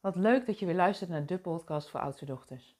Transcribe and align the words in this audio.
Wat 0.00 0.16
leuk 0.16 0.46
dat 0.46 0.58
je 0.58 0.66
weer 0.66 0.74
luistert 0.74 1.10
naar 1.10 1.26
de 1.26 1.38
podcast 1.38 1.90
voor 1.90 2.00
oudste 2.00 2.24
dochters. 2.24 2.76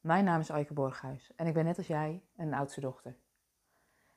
Mijn 0.00 0.24
naam 0.24 0.40
is 0.40 0.50
Aike 0.50 0.72
Borghuis 0.72 1.32
en 1.36 1.46
ik 1.46 1.54
ben 1.54 1.64
net 1.64 1.76
als 1.76 1.86
jij 1.86 2.22
een 2.36 2.54
oudste 2.54 2.80
dochter. 2.80 3.16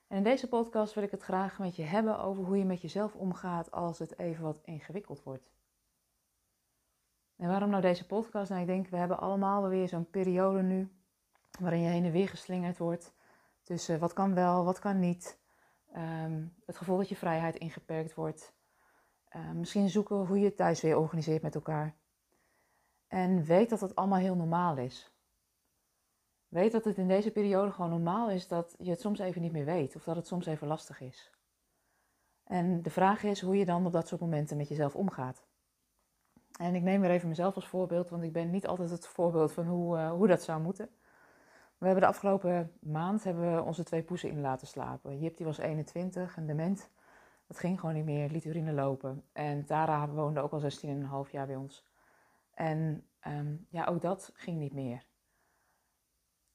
En 0.08 0.18
in 0.18 0.24
deze 0.24 0.48
podcast 0.48 0.94
wil 0.94 1.04
ik 1.04 1.12
het 1.12 1.24
graag 1.24 1.60
met 1.60 1.76
je 1.76 1.84
hebben 1.84 2.20
over 2.20 2.44
hoe 2.44 2.58
je 2.58 2.66
met 2.66 2.82
jezelf 2.82 3.16
omgaat 3.16 3.72
als 3.72 4.00
het 4.00 4.20
even 4.20 4.44
wat 4.44 4.62
ingewikkeld 4.64 5.24
wordt. 5.24 5.52
En 7.36 7.48
waarom 7.48 7.70
nou 7.70 7.82
deze 7.82 8.06
podcast? 8.06 8.50
Nou, 8.50 8.62
ik 8.62 8.68
denk, 8.68 8.88
we 8.88 8.98
hebben 8.98 9.20
allemaal 9.20 9.68
weer 9.68 9.88
zo'n 9.88 10.10
periode 10.10 10.62
nu 10.62 10.92
waarin 11.60 11.82
je 11.82 11.90
heen 11.90 12.06
en 12.06 12.12
weer 12.12 12.30
geslingerd 12.30 12.78
wordt 12.78 13.14
tussen 13.62 14.00
wat 14.00 14.14
kan 14.14 14.34
wel, 14.34 14.66
wat 14.66 14.80
kan 14.80 15.00
niet. 15.00 15.40
Ehm, 15.92 16.46
het 16.66 16.78
gevoel 16.78 16.98
dat 16.98 17.10
je 17.10 17.16
vrijheid 17.16 17.56
ingeperkt 17.56 18.14
wordt. 18.14 18.54
Ehm, 19.30 19.60
misschien 19.60 19.90
zoeken 19.90 20.16
hoe 20.16 20.40
je 20.40 20.46
het 20.46 20.58
thuis 20.58 20.82
weer 20.82 20.98
organiseert 20.98 21.42
met 21.42 21.56
elkaar. 21.56 22.02
En 23.14 23.44
weet 23.44 23.70
dat 23.70 23.82
het 23.82 23.96
allemaal 23.96 24.20
heel 24.20 24.36
normaal 24.36 24.78
is. 24.78 25.12
Weet 26.48 26.72
dat 26.72 26.86
het 26.86 26.98
in 26.98 27.08
deze 27.08 27.32
periode 27.32 27.72
gewoon 27.72 27.90
normaal 27.90 28.30
is 28.30 28.48
dat 28.48 28.76
je 28.78 28.90
het 28.90 29.00
soms 29.00 29.20
even 29.20 29.42
niet 29.42 29.52
meer 29.52 29.66
weet 29.66 29.96
of 29.96 30.04
dat 30.04 30.16
het 30.16 30.28
soms 30.28 30.46
even 30.46 30.68
lastig 30.68 31.02
is. 31.02 31.32
En 32.44 32.82
de 32.82 32.90
vraag 32.90 33.24
is 33.24 33.42
hoe 33.42 33.58
je 33.58 33.66
dan 33.66 33.86
op 33.86 33.92
dat 33.92 34.08
soort 34.08 34.22
momenten 34.22 34.58
met 34.58 34.68
jezelf 34.68 34.96
omgaat. 34.96 35.46
En 36.60 36.76
ik 36.76 36.82
neem 36.82 37.02
weer 37.02 37.10
even 37.10 37.28
mezelf 37.28 37.56
als 37.56 37.68
voorbeeld, 37.68 38.10
want 38.10 38.24
ik 38.24 38.34
ben 38.34 38.50
niet 38.50 38.68
altijd 38.68 38.90
het 38.90 39.08
voorbeeld 39.08 39.52
van 39.52 39.66
hoe, 39.66 39.98
uh, 39.98 40.12
hoe 40.12 40.28
dat 40.28 40.44
zou 40.44 40.62
moeten. 40.62 40.90
We 41.78 41.86
hebben 41.86 42.04
de 42.04 42.10
afgelopen 42.10 42.72
maand 42.80 43.24
hebben 43.24 43.56
we 43.56 43.62
onze 43.62 43.84
twee 43.84 44.04
poezen 44.04 44.30
in 44.30 44.42
laten 44.42 44.68
slapen. 44.68 45.20
Jip 45.20 45.38
die 45.38 45.46
was 45.46 45.58
21 45.58 46.38
en 46.38 46.46
dement. 46.46 46.90
Dat 47.48 47.60
ging 47.60 47.80
gewoon 47.80 47.96
niet 47.96 48.06
meer, 48.06 48.30
liet 48.30 48.46
urine 48.46 48.72
lopen. 48.74 49.24
En 49.34 49.66
Tara 49.66 50.10
woonde 50.10 50.42
ook 50.42 50.52
al 50.52 50.62
16,5 51.26 51.32
jaar 51.32 51.48
bij 51.48 51.56
ons. 51.56 51.92
En 52.54 53.08
ehm, 53.20 53.56
ja, 53.70 53.86
ook 53.86 54.02
dat 54.02 54.32
ging 54.34 54.58
niet 54.58 54.74
meer. 54.74 55.06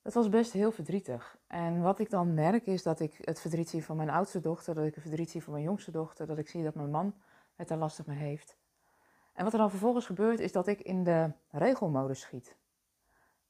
Het 0.02 0.14
was 0.14 0.28
best 0.28 0.52
heel 0.52 0.70
verdrietig. 0.70 1.38
En 1.46 1.82
wat 1.82 1.98
ik 1.98 2.10
dan 2.10 2.34
merk 2.34 2.66
is 2.66 2.82
dat 2.82 3.00
ik 3.00 3.18
het 3.20 3.40
verdriet 3.40 3.68
zie 3.68 3.84
van 3.84 3.96
mijn 3.96 4.10
oudste 4.10 4.40
dochter, 4.40 4.74
dat 4.74 4.84
ik 4.84 4.94
het 4.94 5.02
verdriet 5.02 5.30
zie 5.30 5.42
van 5.42 5.52
mijn 5.52 5.64
jongste 5.64 5.90
dochter, 5.90 6.26
dat 6.26 6.38
ik 6.38 6.48
zie 6.48 6.64
dat 6.64 6.74
mijn 6.74 6.90
man 6.90 7.14
het 7.54 7.70
er 7.70 7.76
lastig 7.76 8.06
mee 8.06 8.18
heeft. 8.18 8.56
En 9.32 9.44
wat 9.44 9.52
er 9.52 9.58
dan 9.58 9.70
vervolgens 9.70 10.06
gebeurt 10.06 10.40
is 10.40 10.52
dat 10.52 10.66
ik 10.66 10.80
in 10.80 11.04
de 11.04 11.32
regelmodus 11.50 12.20
schiet. 12.20 12.56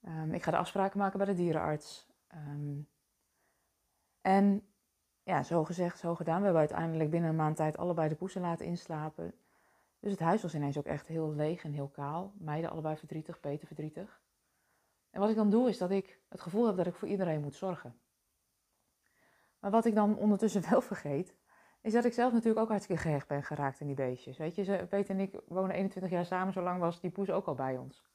Um, 0.02 0.32
ik 0.32 0.42
ga 0.42 0.50
de 0.50 0.56
afspraken 0.56 0.98
maken 0.98 1.18
bij 1.18 1.26
de 1.26 1.34
dierenarts. 1.34 2.06
Um, 2.34 2.88
en 4.20 4.66
ja, 5.22 5.42
zo 5.42 5.64
gezegd, 5.64 5.98
zo 5.98 6.14
gedaan. 6.14 6.38
We 6.38 6.44
hebben 6.44 6.60
uiteindelijk 6.60 7.10
binnen 7.10 7.30
een 7.30 7.36
maand 7.36 7.56
tijd 7.56 7.76
allebei 7.76 8.08
de 8.08 8.14
poesen 8.14 8.40
laten 8.40 8.66
inslapen. 8.66 9.34
Dus 10.00 10.10
het 10.10 10.20
huis 10.20 10.42
was 10.42 10.54
ineens 10.54 10.78
ook 10.78 10.86
echt 10.86 11.06
heel 11.06 11.34
leeg 11.34 11.64
en 11.64 11.72
heel 11.72 11.88
kaal. 11.88 12.32
Meiden 12.38 12.70
allebei 12.70 12.96
verdrietig, 12.96 13.40
Peter 13.40 13.66
verdrietig. 13.66 14.20
En 15.10 15.20
wat 15.20 15.30
ik 15.30 15.36
dan 15.36 15.50
doe 15.50 15.68
is 15.68 15.78
dat 15.78 15.90
ik 15.90 16.20
het 16.28 16.40
gevoel 16.40 16.66
heb 16.66 16.76
dat 16.76 16.86
ik 16.86 16.94
voor 16.94 17.08
iedereen 17.08 17.40
moet 17.40 17.54
zorgen. 17.54 18.00
Maar 19.58 19.70
wat 19.70 19.84
ik 19.84 19.94
dan 19.94 20.16
ondertussen 20.16 20.62
wel 20.70 20.80
vergeet, 20.80 21.36
is 21.80 21.92
dat 21.92 22.04
ik 22.04 22.12
zelf 22.12 22.32
natuurlijk 22.32 22.60
ook 22.60 22.68
hartstikke 22.68 23.02
gehecht 23.02 23.28
ben 23.28 23.42
geraakt 23.42 23.80
in 23.80 23.86
die 23.86 23.96
beestjes. 23.96 24.36
Weet 24.36 24.54
je, 24.54 24.86
Peter 24.88 25.14
en 25.14 25.20
ik 25.20 25.40
wonen 25.46 25.76
21 25.76 26.10
jaar 26.10 26.26
samen, 26.26 26.52
zo 26.52 26.62
lang 26.62 26.80
was 26.80 27.00
die 27.00 27.10
poes 27.10 27.30
ook 27.30 27.46
al 27.46 27.54
bij 27.54 27.76
ons. 27.78 28.06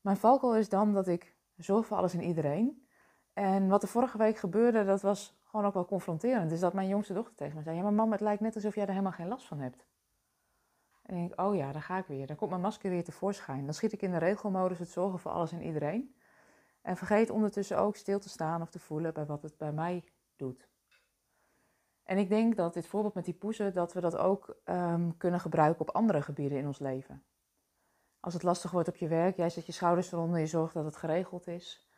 Mijn 0.00 0.16
valkuil 0.16 0.56
is 0.56 0.68
dan 0.68 0.92
dat 0.92 1.08
ik 1.08 1.36
zorg 1.56 1.86
voor 1.86 1.96
alles 1.96 2.14
en 2.14 2.22
iedereen. 2.22 2.88
En 3.32 3.68
wat 3.68 3.82
er 3.82 3.88
vorige 3.88 4.18
week 4.18 4.36
gebeurde, 4.36 4.84
dat 4.84 5.02
was 5.02 5.40
gewoon 5.44 5.66
ook 5.66 5.74
wel 5.74 5.84
confronterend. 5.84 6.50
Dus 6.50 6.60
dat 6.60 6.72
mijn 6.72 6.88
jongste 6.88 7.14
dochter 7.14 7.34
tegen 7.34 7.56
me 7.56 7.62
zei, 7.62 7.76
ja 7.76 7.82
maar 7.82 7.92
mam, 7.92 8.12
het 8.12 8.20
lijkt 8.20 8.40
net 8.40 8.54
alsof 8.54 8.74
jij 8.74 8.84
er 8.84 8.90
helemaal 8.90 9.12
geen 9.12 9.28
last 9.28 9.46
van 9.46 9.58
hebt. 9.58 9.86
En 11.10 11.16
ik 11.16 11.28
denk, 11.28 11.40
oh 11.40 11.56
ja, 11.56 11.72
daar 11.72 11.82
ga 11.82 11.98
ik 11.98 12.06
weer. 12.06 12.26
Dan 12.26 12.36
komt 12.36 12.50
mijn 12.50 12.62
masker 12.62 12.90
weer 12.90 13.04
tevoorschijn. 13.04 13.64
Dan 13.64 13.74
schiet 13.74 13.92
ik 13.92 14.02
in 14.02 14.10
de 14.10 14.18
regelmodus 14.18 14.78
het 14.78 14.88
zorgen 14.88 15.18
voor 15.18 15.30
alles 15.30 15.52
en 15.52 15.62
iedereen. 15.62 16.14
En 16.82 16.96
vergeet 16.96 17.30
ondertussen 17.30 17.78
ook 17.78 17.96
stil 17.96 18.18
te 18.18 18.28
staan 18.28 18.62
of 18.62 18.70
te 18.70 18.78
voelen 18.78 19.14
bij 19.14 19.26
wat 19.26 19.42
het 19.42 19.56
bij 19.56 19.72
mij 19.72 20.04
doet. 20.36 20.68
En 22.02 22.18
ik 22.18 22.28
denk 22.28 22.56
dat 22.56 22.74
dit 22.74 22.86
voorbeeld 22.86 23.14
met 23.14 23.24
die 23.24 23.34
poezen, 23.34 23.74
dat 23.74 23.92
we 23.92 24.00
dat 24.00 24.16
ook 24.16 24.56
um, 24.64 25.16
kunnen 25.16 25.40
gebruiken 25.40 25.80
op 25.80 25.94
andere 25.94 26.22
gebieden 26.22 26.58
in 26.58 26.66
ons 26.66 26.78
leven. 26.78 27.22
Als 28.20 28.34
het 28.34 28.42
lastig 28.42 28.70
wordt 28.70 28.88
op 28.88 28.96
je 28.96 29.08
werk, 29.08 29.36
jij 29.36 29.50
zet 29.50 29.66
je 29.66 29.72
schouders 29.72 30.12
eronder, 30.12 30.40
je 30.40 30.46
zorgt 30.46 30.74
dat 30.74 30.84
het 30.84 30.96
geregeld 30.96 31.46
is. 31.46 31.88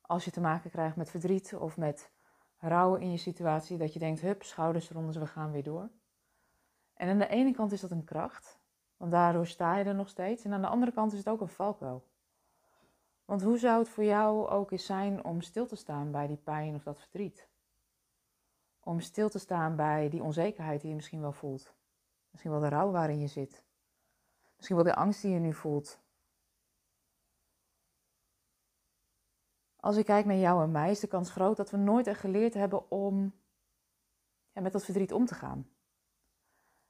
Als 0.00 0.24
je 0.24 0.30
te 0.30 0.40
maken 0.40 0.70
krijgt 0.70 0.96
met 0.96 1.10
verdriet 1.10 1.54
of 1.54 1.76
met 1.76 2.12
rouw 2.58 2.94
in 2.94 3.10
je 3.10 3.16
situatie, 3.18 3.78
dat 3.78 3.92
je 3.92 3.98
denkt, 3.98 4.20
hup, 4.20 4.42
schouders 4.42 4.90
eronder, 4.90 5.20
we 5.20 5.26
gaan 5.26 5.50
weer 5.50 5.62
door. 5.62 5.90
En 6.94 7.08
aan 7.08 7.18
de 7.18 7.28
ene 7.28 7.52
kant 7.52 7.72
is 7.72 7.80
dat 7.80 7.90
een 7.90 8.04
kracht, 8.04 8.59
want 9.00 9.12
daardoor 9.12 9.46
sta 9.46 9.76
je 9.76 9.84
er 9.84 9.94
nog 9.94 10.08
steeds. 10.08 10.44
En 10.44 10.52
aan 10.52 10.60
de 10.60 10.68
andere 10.68 10.92
kant 10.92 11.12
is 11.12 11.18
het 11.18 11.28
ook 11.28 11.40
een 11.40 11.48
valkuil. 11.48 12.04
Want 13.24 13.42
hoe 13.42 13.58
zou 13.58 13.78
het 13.78 13.88
voor 13.88 14.04
jou 14.04 14.48
ook 14.48 14.70
eens 14.70 14.86
zijn 14.86 15.24
om 15.24 15.40
stil 15.40 15.66
te 15.66 15.76
staan 15.76 16.10
bij 16.10 16.26
die 16.26 16.36
pijn 16.36 16.74
of 16.74 16.82
dat 16.82 17.00
verdriet? 17.00 17.48
Om 18.80 19.00
stil 19.00 19.28
te 19.28 19.38
staan 19.38 19.76
bij 19.76 20.08
die 20.08 20.22
onzekerheid 20.22 20.80
die 20.80 20.88
je 20.90 20.94
misschien 20.96 21.20
wel 21.20 21.32
voelt. 21.32 21.74
Misschien 22.30 22.50
wel 22.50 22.60
de 22.60 22.68
rouw 22.68 22.90
waarin 22.90 23.18
je 23.18 23.26
zit. 23.26 23.64
Misschien 24.56 24.76
wel 24.76 24.84
de 24.84 24.94
angst 24.94 25.22
die 25.22 25.32
je 25.32 25.38
nu 25.38 25.54
voelt. 25.54 26.00
Als 29.76 29.96
ik 29.96 30.04
kijk 30.04 30.24
naar 30.24 30.36
jou 30.36 30.62
en 30.62 30.70
mij, 30.70 30.90
is 30.90 31.00
de 31.00 31.06
kans 31.06 31.30
groot 31.30 31.56
dat 31.56 31.70
we 31.70 31.76
nooit 31.76 32.06
echt 32.06 32.20
geleerd 32.20 32.54
hebben 32.54 32.90
om 32.90 33.32
ja, 34.52 34.60
met 34.60 34.72
dat 34.72 34.84
verdriet 34.84 35.12
om 35.12 35.26
te 35.26 35.34
gaan. 35.34 35.70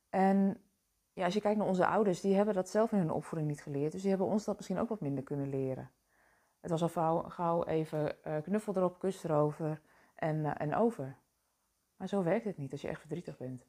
En 0.08 0.64
ja, 1.12 1.24
als 1.24 1.34
je 1.34 1.40
kijkt 1.40 1.58
naar 1.58 1.66
onze 1.66 1.86
ouders, 1.86 2.20
die 2.20 2.34
hebben 2.34 2.54
dat 2.54 2.68
zelf 2.68 2.92
in 2.92 2.98
hun 2.98 3.10
opvoeding 3.10 3.50
niet 3.50 3.62
geleerd. 3.62 3.92
Dus 3.92 4.00
die 4.00 4.10
hebben 4.10 4.28
ons 4.28 4.44
dat 4.44 4.56
misschien 4.56 4.78
ook 4.78 4.88
wat 4.88 5.00
minder 5.00 5.24
kunnen 5.24 5.48
leren. 5.48 5.90
Het 6.60 6.70
was 6.70 6.96
al 6.96 7.22
gauw, 7.22 7.64
even 7.64 8.16
uh, 8.26 8.36
knuffel 8.42 8.76
erop, 8.76 8.98
kus 8.98 9.24
erover 9.24 9.80
en, 10.14 10.36
uh, 10.36 10.50
en 10.54 10.74
over. 10.74 11.16
Maar 11.96 12.08
zo 12.08 12.22
werkt 12.22 12.44
het 12.44 12.56
niet 12.56 12.72
als 12.72 12.80
je 12.80 12.88
echt 12.88 13.00
verdrietig 13.00 13.36
bent. 13.36 13.66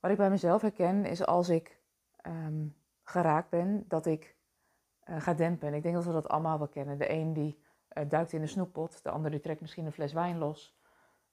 Wat 0.00 0.10
ik 0.10 0.16
bij 0.16 0.30
mezelf 0.30 0.62
herken 0.62 1.04
is 1.04 1.26
als 1.26 1.48
ik 1.48 1.80
um, 2.26 2.76
geraakt 3.02 3.50
ben, 3.50 3.84
dat 3.88 4.06
ik 4.06 4.36
uh, 5.04 5.20
ga 5.20 5.34
dempen. 5.34 5.68
En 5.68 5.74
ik 5.74 5.82
denk 5.82 5.94
dat 5.94 6.04
we 6.04 6.12
dat 6.12 6.28
allemaal 6.28 6.58
wel 6.58 6.68
kennen. 6.68 6.98
De 6.98 7.10
een 7.10 7.32
die 7.32 7.62
duikt 8.08 8.32
in 8.32 8.42
een 8.42 8.48
snoeppot, 8.48 9.02
de 9.02 9.10
ander 9.10 9.30
die 9.30 9.40
trekt 9.40 9.60
misschien 9.60 9.86
een 9.86 9.92
fles 9.92 10.12
wijn 10.12 10.38
los. 10.38 10.78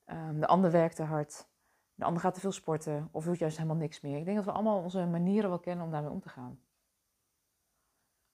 Um, 0.06 0.40
de 0.40 0.48
ander 0.48 0.72
werkt 0.72 0.96
te 0.96 1.04
hard. 1.04 1.48
De 1.96 2.04
ander 2.04 2.22
gaat 2.22 2.34
te 2.34 2.40
veel 2.40 2.52
sporten 2.52 3.10
of 3.12 3.26
doet 3.26 3.40
juist 3.40 3.58
helemaal 3.58 3.78
niks 3.78 4.02
meer. 4.02 4.18
Ik 4.18 4.26
denk 4.26 4.36
dat 4.36 4.46
we 4.46 4.52
allemaal 4.52 4.82
onze 4.82 5.06
manieren 5.06 5.50
wel 5.50 5.60
kennen 5.60 5.86
om 5.86 5.92
daarmee 5.92 6.12
om 6.12 6.22
te 6.22 6.30
gaan. 6.30 6.60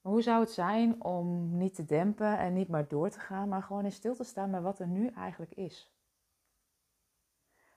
Maar 0.01 0.11
hoe 0.11 0.21
zou 0.21 0.39
het 0.39 0.51
zijn 0.51 1.03
om 1.03 1.57
niet 1.57 1.75
te 1.75 1.85
dempen 1.85 2.37
en 2.37 2.53
niet 2.53 2.67
maar 2.67 2.87
door 2.87 3.09
te 3.09 3.19
gaan, 3.19 3.49
maar 3.49 3.63
gewoon 3.63 3.85
in 3.85 3.91
stil 3.91 4.15
te 4.15 4.23
staan 4.23 4.51
bij 4.51 4.61
wat 4.61 4.79
er 4.79 4.87
nu 4.87 5.07
eigenlijk 5.07 5.53
is? 5.53 5.93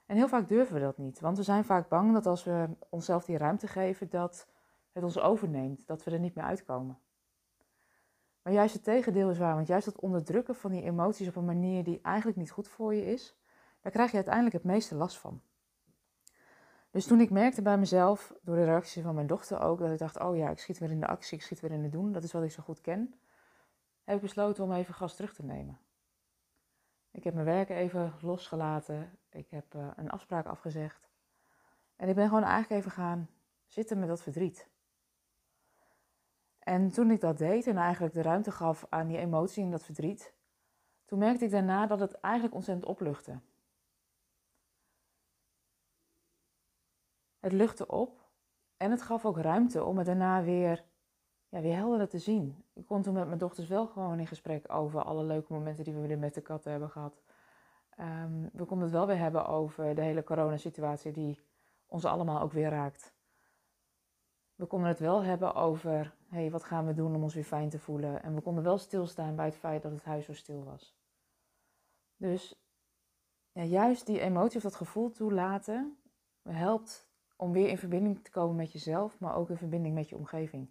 En 0.06 0.16
heel 0.16 0.28
vaak 0.28 0.48
durven 0.48 0.74
we 0.74 0.80
dat 0.80 0.98
niet, 0.98 1.20
want 1.20 1.36
we 1.36 1.42
zijn 1.42 1.64
vaak 1.64 1.88
bang 1.88 2.12
dat 2.12 2.26
als 2.26 2.44
we 2.44 2.68
onszelf 2.88 3.24
die 3.24 3.36
ruimte 3.36 3.66
geven, 3.66 4.10
dat 4.10 4.48
het 4.92 5.04
ons 5.04 5.18
overneemt, 5.18 5.86
dat 5.86 6.04
we 6.04 6.10
er 6.10 6.18
niet 6.18 6.34
meer 6.34 6.44
uitkomen. 6.44 6.98
Maar 8.42 8.52
juist 8.52 8.74
het 8.74 8.84
tegendeel 8.84 9.30
is 9.30 9.38
waar, 9.38 9.54
want 9.54 9.66
juist 9.66 9.84
dat 9.84 10.00
onderdrukken 10.00 10.54
van 10.54 10.70
die 10.70 10.82
emoties 10.82 11.28
op 11.28 11.36
een 11.36 11.44
manier 11.44 11.84
die 11.84 12.00
eigenlijk 12.02 12.36
niet 12.36 12.50
goed 12.50 12.68
voor 12.68 12.94
je 12.94 13.06
is, 13.06 13.36
daar 13.80 13.92
krijg 13.92 14.10
je 14.10 14.16
uiteindelijk 14.16 14.54
het 14.54 14.64
meeste 14.64 14.94
last 14.94 15.18
van. 15.18 15.42
Dus 16.92 17.06
toen 17.06 17.20
ik 17.20 17.30
merkte 17.30 17.62
bij 17.62 17.78
mezelf, 17.78 18.34
door 18.42 18.56
de 18.56 18.64
reactie 18.64 19.02
van 19.02 19.14
mijn 19.14 19.26
dochter 19.26 19.60
ook, 19.60 19.78
dat 19.78 19.90
ik 19.90 19.98
dacht, 19.98 20.20
oh 20.20 20.36
ja, 20.36 20.50
ik 20.50 20.58
schiet 20.58 20.78
weer 20.78 20.90
in 20.90 21.00
de 21.00 21.06
actie, 21.06 21.36
ik 21.36 21.42
schiet 21.42 21.60
weer 21.60 21.70
in 21.70 21.82
het 21.82 21.92
doen, 21.92 22.12
dat 22.12 22.24
is 22.24 22.32
wat 22.32 22.42
ik 22.42 22.50
zo 22.50 22.62
goed 22.62 22.80
ken, 22.80 23.14
heb 24.04 24.16
ik 24.16 24.22
besloten 24.22 24.64
om 24.64 24.72
even 24.72 24.94
gas 24.94 25.16
terug 25.16 25.34
te 25.34 25.44
nemen. 25.44 25.78
Ik 27.10 27.24
heb 27.24 27.34
mijn 27.34 27.46
werk 27.46 27.68
even 27.68 28.12
losgelaten, 28.20 29.18
ik 29.30 29.50
heb 29.50 29.74
uh, 29.74 29.86
een 29.96 30.10
afspraak 30.10 30.46
afgezegd 30.46 31.08
en 31.96 32.08
ik 32.08 32.14
ben 32.14 32.28
gewoon 32.28 32.42
eigenlijk 32.42 32.80
even 32.80 32.90
gaan 32.90 33.28
zitten 33.66 33.98
met 33.98 34.08
dat 34.08 34.22
verdriet. 34.22 34.68
En 36.58 36.90
toen 36.90 37.10
ik 37.10 37.20
dat 37.20 37.38
deed 37.38 37.66
en 37.66 37.76
eigenlijk 37.76 38.14
de 38.14 38.22
ruimte 38.22 38.50
gaf 38.50 38.86
aan 38.88 39.06
die 39.06 39.18
emotie 39.18 39.64
en 39.64 39.70
dat 39.70 39.84
verdriet, 39.84 40.34
toen 41.04 41.18
merkte 41.18 41.44
ik 41.44 41.50
daarna 41.50 41.86
dat 41.86 42.00
het 42.00 42.20
eigenlijk 42.20 42.54
ontzettend 42.54 42.86
opluchtte. 42.86 43.40
Het 47.42 47.52
luchtte 47.52 47.86
op 47.86 48.28
en 48.76 48.90
het 48.90 49.02
gaf 49.02 49.24
ook 49.24 49.38
ruimte 49.38 49.84
om 49.84 49.96
het 49.96 50.06
daarna 50.06 50.42
weer, 50.42 50.84
ja, 51.48 51.60
weer 51.60 51.76
helder 51.76 52.08
te 52.08 52.18
zien. 52.18 52.64
Ik 52.72 52.86
kon 52.86 53.02
toen 53.02 53.14
met 53.14 53.26
mijn 53.26 53.38
dochters 53.38 53.68
wel 53.68 53.86
gewoon 53.86 54.18
in 54.18 54.26
gesprek 54.26 54.72
over 54.72 55.02
alle 55.02 55.24
leuke 55.24 55.52
momenten 55.52 55.84
die 55.84 55.94
we 55.94 56.06
weer 56.06 56.18
met 56.18 56.34
de 56.34 56.40
katten 56.40 56.70
hebben 56.70 56.90
gehad. 56.90 57.22
Um, 58.00 58.50
we 58.52 58.64
konden 58.64 58.86
het 58.86 58.96
wel 58.96 59.06
weer 59.06 59.18
hebben 59.18 59.46
over 59.46 59.94
de 59.94 60.02
hele 60.02 60.24
coronasituatie 60.24 61.12
die 61.12 61.40
ons 61.86 62.04
allemaal 62.04 62.40
ook 62.40 62.52
weer 62.52 62.70
raakt. 62.70 63.14
We 64.54 64.66
konden 64.66 64.88
het 64.88 64.98
wel 64.98 65.22
hebben 65.22 65.54
over, 65.54 66.14
hey, 66.28 66.50
wat 66.50 66.64
gaan 66.64 66.86
we 66.86 66.94
doen 66.94 67.14
om 67.14 67.22
ons 67.22 67.34
weer 67.34 67.44
fijn 67.44 67.68
te 67.68 67.78
voelen? 67.78 68.22
En 68.22 68.34
we 68.34 68.40
konden 68.40 68.64
wel 68.64 68.78
stilstaan 68.78 69.36
bij 69.36 69.44
het 69.44 69.56
feit 69.56 69.82
dat 69.82 69.92
het 69.92 70.04
huis 70.04 70.24
zo 70.24 70.34
stil 70.34 70.64
was. 70.64 70.96
Dus 72.16 72.62
ja, 73.52 73.62
juist 73.62 74.06
die 74.06 74.20
emotie 74.20 74.56
of 74.56 74.62
dat 74.62 74.74
gevoel 74.74 75.10
toelaten 75.10 75.96
helpt 76.42 77.10
om 77.42 77.52
weer 77.52 77.68
in 77.68 77.78
verbinding 77.78 78.24
te 78.24 78.30
komen 78.30 78.56
met 78.56 78.72
jezelf, 78.72 79.18
maar 79.18 79.36
ook 79.36 79.50
in 79.50 79.56
verbinding 79.56 79.94
met 79.94 80.08
je 80.08 80.16
omgeving. 80.16 80.70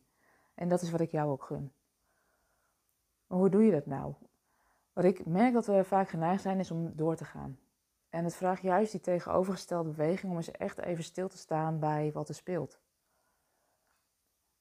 En 0.53 0.69
dat 0.69 0.81
is 0.81 0.91
wat 0.91 1.00
ik 1.00 1.12
jou 1.12 1.31
ook 1.31 1.44
gun. 1.44 1.71
Maar 3.27 3.38
hoe 3.38 3.50
doe 3.50 3.63
je 3.63 3.71
dat 3.71 3.85
nou? 3.85 4.13
Wat 4.94 5.03
ik 5.03 5.25
merk 5.25 5.53
dat 5.53 5.65
we 5.65 5.83
vaak 5.83 6.09
geneigd 6.09 6.41
zijn, 6.41 6.59
is 6.59 6.71
om 6.71 6.95
door 6.95 7.15
te 7.15 7.25
gaan. 7.25 7.59
En 8.09 8.23
het 8.23 8.35
vraagt 8.35 8.62
juist 8.62 8.91
die 8.91 9.01
tegenovergestelde 9.01 9.89
beweging 9.89 10.31
om 10.31 10.38
eens 10.38 10.51
echt 10.51 10.79
even 10.79 11.03
stil 11.03 11.27
te 11.27 11.38
staan 11.38 11.79
bij 11.79 12.12
wat 12.13 12.29
er 12.29 12.35
speelt. 12.35 12.79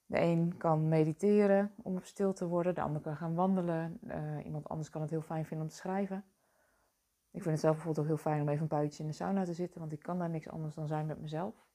De 0.06 0.20
een 0.20 0.56
kan 0.56 0.88
mediteren 0.88 1.72
om 1.82 1.96
op 1.96 2.04
stil 2.04 2.32
te 2.32 2.46
worden, 2.46 2.74
de 2.74 2.80
ander 2.80 3.00
kan 3.00 3.16
gaan 3.16 3.34
wandelen, 3.34 3.98
uh, 4.02 4.44
iemand 4.44 4.68
anders 4.68 4.90
kan 4.90 5.00
het 5.00 5.10
heel 5.10 5.22
fijn 5.22 5.44
vinden 5.46 5.66
om 5.66 5.72
te 5.72 5.78
schrijven. 5.78 6.24
Ik 7.30 7.42
vind 7.42 7.54
het 7.54 7.60
zelf 7.60 7.74
bijvoorbeeld 7.74 8.06
ook 8.06 8.12
heel 8.12 8.22
fijn 8.22 8.42
om 8.42 8.48
even 8.48 8.62
een 8.62 8.68
buitje 8.68 9.02
in 9.02 9.08
de 9.08 9.14
sauna 9.14 9.44
te 9.44 9.54
zitten, 9.54 9.80
want 9.80 9.92
ik 9.92 10.02
kan 10.02 10.18
daar 10.18 10.30
niks 10.30 10.48
anders 10.48 10.74
dan 10.74 10.86
zijn 10.86 11.06
met 11.06 11.20
mezelf. 11.20 11.69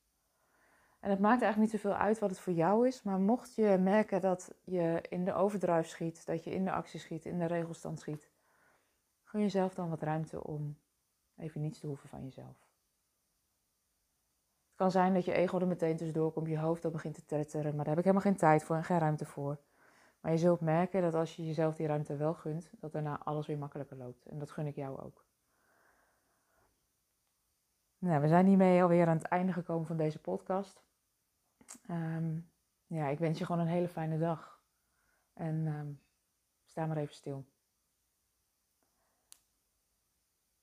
En 0.99 1.09
het 1.09 1.19
maakt 1.19 1.41
eigenlijk 1.41 1.71
niet 1.71 1.81
zoveel 1.81 1.97
uit 1.99 2.19
wat 2.19 2.29
het 2.29 2.39
voor 2.39 2.53
jou 2.53 2.87
is, 2.87 3.03
maar 3.03 3.19
mocht 3.19 3.55
je 3.55 3.77
merken 3.81 4.21
dat 4.21 4.53
je 4.63 5.01
in 5.09 5.25
de 5.25 5.33
overdrive 5.33 5.89
schiet, 5.89 6.25
dat 6.25 6.43
je 6.43 6.51
in 6.51 6.65
de 6.65 6.71
actie 6.71 6.99
schiet, 6.99 7.25
in 7.25 7.39
de 7.39 7.45
regelstand 7.45 7.99
schiet, 7.99 8.29
gun 9.23 9.41
jezelf 9.41 9.73
dan 9.73 9.89
wat 9.89 10.01
ruimte 10.01 10.43
om 10.43 10.77
even 11.37 11.61
niets 11.61 11.79
te 11.79 11.87
hoeven 11.87 12.09
van 12.09 12.23
jezelf. 12.23 12.67
Het 14.67 14.75
kan 14.75 14.91
zijn 14.91 15.13
dat 15.13 15.25
je 15.25 15.33
ego 15.33 15.59
er 15.59 15.67
meteen 15.67 15.97
tussendoor 15.97 16.31
komt, 16.31 16.47
je 16.47 16.59
hoofd 16.59 16.81
dat 16.81 16.91
begint 16.91 17.15
te 17.15 17.25
tetteren, 17.25 17.75
maar 17.75 17.85
daar 17.85 17.95
heb 17.95 17.97
ik 17.97 18.11
helemaal 18.11 18.31
geen 18.31 18.37
tijd 18.37 18.63
voor 18.63 18.75
en 18.75 18.83
geen 18.83 18.99
ruimte 18.99 19.25
voor. 19.25 19.59
Maar 20.19 20.31
je 20.31 20.37
zult 20.37 20.61
merken 20.61 21.01
dat 21.01 21.13
als 21.13 21.35
je 21.35 21.45
jezelf 21.45 21.75
die 21.75 21.87
ruimte 21.87 22.15
wel 22.15 22.33
gunt, 22.33 22.71
dat 22.79 22.91
daarna 22.91 23.19
alles 23.23 23.47
weer 23.47 23.57
makkelijker 23.57 23.97
loopt. 23.97 24.25
En 24.25 24.39
dat 24.39 24.51
gun 24.51 24.65
ik 24.65 24.75
jou 24.75 25.01
ook. 25.01 25.24
Nou, 28.05 28.21
we 28.21 28.27
zijn 28.27 28.45
hiermee 28.45 28.81
alweer 28.81 29.07
aan 29.07 29.17
het 29.17 29.27
einde 29.27 29.53
gekomen 29.53 29.87
van 29.87 29.97
deze 29.97 30.19
podcast. 30.19 30.83
Um, 31.89 32.51
ja, 32.87 33.07
ik 33.07 33.19
wens 33.19 33.37
je 33.37 33.45
gewoon 33.45 33.61
een 33.61 33.67
hele 33.67 33.87
fijne 33.87 34.17
dag. 34.17 34.61
En 35.33 35.67
um, 35.67 36.01
sta 36.65 36.85
maar 36.85 36.97
even 36.97 37.15
stil. 37.15 37.45